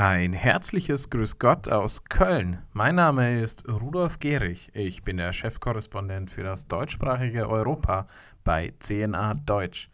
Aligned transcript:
Ein 0.00 0.32
herzliches 0.32 1.10
Grüß 1.10 1.40
Gott 1.40 1.68
aus 1.68 2.04
Köln. 2.04 2.62
Mein 2.72 2.94
Name 2.94 3.40
ist 3.40 3.68
Rudolf 3.68 4.20
Gehrig. 4.20 4.70
Ich 4.72 5.02
bin 5.02 5.16
der 5.16 5.32
Chefkorrespondent 5.32 6.30
für 6.30 6.44
das 6.44 6.66
deutschsprachige 6.66 7.48
Europa 7.48 8.06
bei 8.44 8.72
CNA 8.78 9.34
Deutsch. 9.34 9.90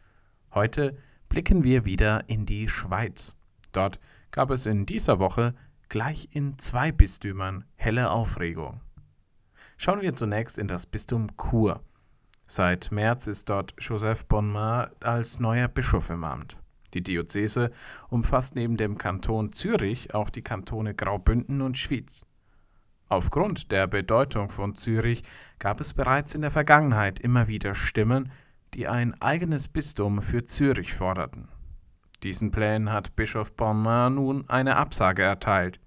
Heute 0.53 0.98
blicken 1.30 1.64
wir 1.64 1.87
wieder 1.87 2.29
in 2.29 2.45
die 2.45 2.69
Schweiz. 2.69 3.35
Dort 3.72 3.98
gab 4.30 4.51
es 4.51 4.67
in 4.67 4.84
dieser 4.84 5.20
Woche 5.20 5.54
gleich 5.88 6.29
in 6.32 6.59
zwei 6.59 6.93
Bistümern 6.93 7.64
helle 7.75 8.11
Aufregung. 8.11 8.82
Schauen 9.79 10.02
wir 10.02 10.14
zunächst 10.14 10.59
in 10.59 10.68
das 10.68 10.84
Bistum 10.84 11.29
Chur. 11.39 11.80
Seit 12.46 12.93
März 12.93 13.27
ist 13.27 13.48
dort 13.48 13.75
Joseph 13.79 14.27
Bonmar 14.27 14.91
als 15.00 15.41
neuer 15.41 15.68
Bischof 15.68 16.11
im 16.11 16.25
Amt. 16.25 16.59
Die 16.95 17.02
Diözese 17.02 17.70
umfasst 18.08 18.54
neben 18.54 18.77
dem 18.77 18.96
Kanton 18.98 19.52
Zürich 19.52 20.14
auch 20.14 20.30
die 20.30 20.42
Kantone 20.42 20.95
Graubünden 20.95 21.60
und 21.60 21.77
Schwyz. 21.77 22.24
Aufgrund 23.09 23.70
der 23.70 23.86
Bedeutung 23.86 24.48
von 24.48 24.74
Zürich 24.74 25.22
gab 25.59 25.80
es 25.80 25.92
bereits 25.92 26.34
in 26.34 26.41
der 26.41 26.50
Vergangenheit 26.50 27.20
immer 27.20 27.48
wieder 27.48 27.74
Stimmen, 27.74 28.33
die 28.72 28.88
ein 28.88 29.20
eigenes 29.20 29.69
Bistum 29.69 30.22
für 30.22 30.45
Zürich 30.45 30.95
forderten. 30.95 31.48
Diesen 32.22 32.50
Plänen 32.50 32.91
hat 32.91 33.14
Bischof 33.16 33.52
Bonmain 33.52 34.14
nun 34.14 34.48
eine 34.48 34.77
Absage 34.77 35.22
erteilt. 35.22 35.78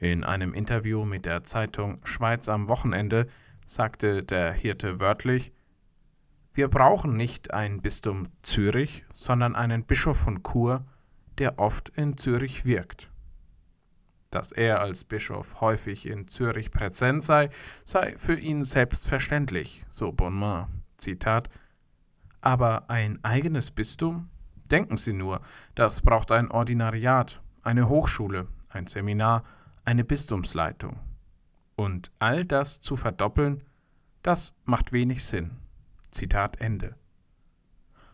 In 0.00 0.24
einem 0.24 0.54
Interview 0.54 1.04
mit 1.04 1.26
der 1.26 1.44
Zeitung 1.44 1.98
Schweiz 2.04 2.48
am 2.48 2.68
Wochenende 2.68 3.26
sagte 3.66 4.22
der 4.22 4.52
Hirte 4.52 5.00
wörtlich, 5.00 5.52
wir 6.56 6.68
brauchen 6.68 7.18
nicht 7.18 7.52
ein 7.52 7.82
Bistum 7.82 8.28
Zürich, 8.42 9.04
sondern 9.12 9.54
einen 9.54 9.84
Bischof 9.84 10.16
von 10.16 10.42
Chur, 10.42 10.86
der 11.36 11.58
oft 11.58 11.90
in 11.90 12.16
Zürich 12.16 12.64
wirkt. 12.64 13.10
Dass 14.30 14.52
er 14.52 14.80
als 14.80 15.04
Bischof 15.04 15.60
häufig 15.60 16.06
in 16.06 16.28
Zürich 16.28 16.70
präsent 16.70 17.22
sei, 17.24 17.50
sei 17.84 18.16
für 18.16 18.38
ihn 18.38 18.64
selbstverständlich, 18.64 19.84
so 19.90 20.12
Bonmar. 20.12 20.70
Zitat 20.96 21.50
Aber 22.40 22.88
ein 22.88 23.22
eigenes 23.22 23.70
Bistum? 23.70 24.30
Denken 24.70 24.96
Sie 24.96 25.12
nur, 25.12 25.42
das 25.74 26.00
braucht 26.00 26.32
ein 26.32 26.50
Ordinariat, 26.50 27.42
eine 27.62 27.90
Hochschule, 27.90 28.48
ein 28.70 28.86
Seminar, 28.86 29.44
eine 29.84 30.04
Bistumsleitung. 30.04 30.98
Und 31.76 32.10
all 32.18 32.46
das 32.46 32.80
zu 32.80 32.96
verdoppeln, 32.96 33.62
das 34.22 34.56
macht 34.64 34.92
wenig 34.92 35.22
Sinn. 35.22 35.58
Zitat 36.10 36.60
Ende. 36.60 36.96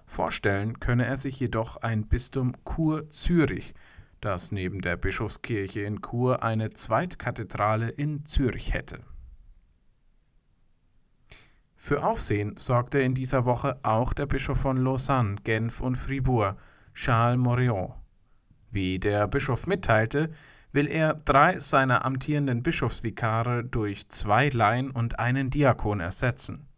Vorstellen 0.05 0.79
könne 0.79 1.07
er 1.07 1.17
sich 1.17 1.41
jedoch 1.41 1.79
ein 1.79 2.07
Bistum 2.07 2.55
Chur 2.69 3.09
Zürich, 3.11 3.75
das 4.21 4.53
neben 4.53 4.81
der 4.81 4.97
Bischofskirche 4.97 5.81
in 5.81 6.01
Chur 6.03 6.43
eine 6.43 6.71
Zweitkathedrale 6.71 7.89
in 7.89 8.25
Zürich 8.25 8.75
hätte. 8.75 9.01
Für 11.75 12.05
Aufsehen 12.05 12.57
sorgte 12.59 13.01
in 13.01 13.15
dieser 13.15 13.45
Woche 13.45 13.81
auch 13.83 14.13
der 14.13 14.27
Bischof 14.27 14.59
von 14.59 14.77
Lausanne, 14.77 15.37
Genf 15.43 15.81
und 15.81 15.97
Fribourg, 15.97 16.57
Charles 16.95 17.39
Morion. 17.39 17.95
Wie 18.71 19.01
der 19.01 19.27
Bischof 19.27 19.67
mitteilte, 19.67 20.31
will 20.71 20.87
er 20.87 21.15
drei 21.15 21.59
seiner 21.59 22.05
amtierenden 22.05 22.63
Bischofsvikare 22.63 23.65
durch 23.65 24.09
zwei 24.09 24.49
Laien 24.49 24.91
und 24.91 25.19
einen 25.19 25.51
Diakon 25.51 26.01
ersetzen. 26.01 26.69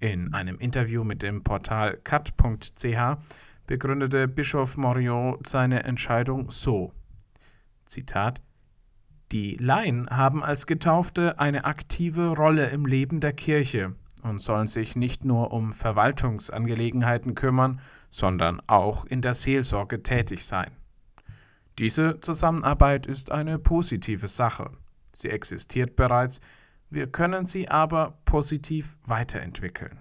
In 0.00 0.32
einem 0.32 0.58
Interview 0.58 1.02
mit 1.02 1.22
dem 1.22 1.42
Portal 1.42 1.96
cat.ch 2.04 3.18
begründete 3.66 4.28
Bischof 4.28 4.76
Morion 4.76 5.38
seine 5.44 5.82
Entscheidung 5.82 6.52
so: 6.52 6.92
Zitat 7.84 8.40
Die 9.32 9.56
Laien 9.56 10.08
haben 10.10 10.44
als 10.44 10.66
Getaufte 10.66 11.40
eine 11.40 11.64
aktive 11.64 12.36
Rolle 12.36 12.66
im 12.66 12.86
Leben 12.86 13.18
der 13.18 13.32
Kirche 13.32 13.96
und 14.22 14.40
sollen 14.40 14.68
sich 14.68 14.94
nicht 14.94 15.24
nur 15.24 15.52
um 15.52 15.72
Verwaltungsangelegenheiten 15.72 17.34
kümmern, 17.34 17.80
sondern 18.10 18.62
auch 18.68 19.04
in 19.04 19.20
der 19.20 19.34
Seelsorge 19.34 20.02
tätig 20.04 20.44
sein. 20.44 20.70
Diese 21.78 22.20
Zusammenarbeit 22.20 23.06
ist 23.06 23.32
eine 23.32 23.58
positive 23.58 24.28
Sache. 24.28 24.70
Sie 25.12 25.28
existiert 25.28 25.96
bereits, 25.96 26.40
wir 26.90 27.06
können 27.06 27.44
sie 27.44 27.68
aber 27.68 28.18
positiv 28.24 28.96
weiterentwickeln. 29.04 29.98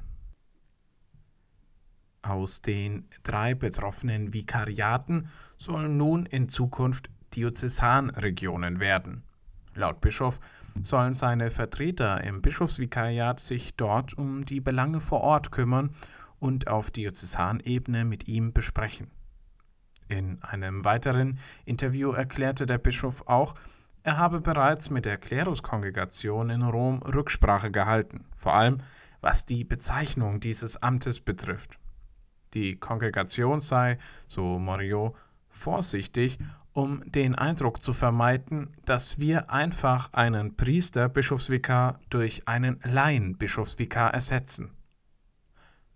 Aus 2.22 2.62
den 2.62 3.08
drei 3.24 3.54
betroffenen 3.54 4.34
Vikariaten 4.34 5.30
sollen 5.58 5.98
nun 5.98 6.26
in 6.26 6.50
Zukunft 6.50 7.10
Diözesanregionen 7.36 8.80
werden. 8.80 9.24
Laut 9.76 10.02
Bischof 10.02 10.40
sollen 10.84 11.14
seine 11.14 11.52
Vertreter 11.52 12.24
im 12.24 12.42
Bischofsvikariat 12.42 13.40
sich 13.40 13.76
dort 13.76 14.18
um 14.18 14.46
die 14.46 14.60
Belange 14.60 15.00
vor 15.00 15.22
Ort 15.22 15.52
kümmern 15.52 15.92
und 16.40 16.68
auf 16.68 16.92
Diözesanebene 16.92 18.06
mit 18.06 18.28
ihm 18.28 18.54
besprechen. 18.54 19.12
In 20.10 20.42
einem 20.42 20.86
weiteren 20.86 21.40
Interview 21.66 22.12
erklärte 22.12 22.66
der 22.66 22.78
Bischof 22.78 23.28
auch, 23.28 23.56
er 24.08 24.16
habe 24.16 24.40
bereits 24.40 24.90
mit 24.90 25.04
der 25.04 25.18
Kleruskongregation 25.18 26.50
in 26.50 26.62
Rom 26.62 27.02
Rücksprache 27.04 27.72
gehalten, 27.72 28.24
vor 28.38 28.54
allem 28.54 28.78
was 29.20 29.46
die 29.46 29.66
Bezeichnung 29.66 30.40
dieses 30.40 30.82
Amtes 30.82 31.20
betrifft. 31.20 31.78
Die 32.54 32.78
Kongregation 32.78 33.60
sei, 33.60 33.98
so 34.26 34.60
Morio, 34.60 35.14
vorsichtig, 35.50 36.38
um 36.72 37.04
den 37.12 37.36
Eindruck 37.36 37.82
zu 37.82 37.92
vermeiden, 37.92 38.70
dass 38.86 39.20
wir 39.20 39.50
einfach 39.50 40.14
einen 40.14 40.56
Priester-Bischofsvikar 40.56 42.00
durch 42.10 42.48
einen 42.48 42.80
Laien-Bischofsvikar 42.86 44.14
ersetzen. 44.14 44.72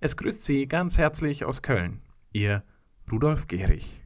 Es 0.00 0.16
grüßt 0.16 0.44
Sie 0.44 0.66
ganz 0.66 0.98
herzlich 0.98 1.44
aus 1.44 1.62
Köln, 1.62 2.00
Ihr 2.32 2.64
Rudolf 3.10 3.46
Gehrig. 3.46 4.03